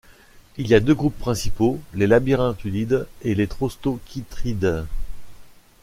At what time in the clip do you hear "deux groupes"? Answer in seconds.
0.79-1.19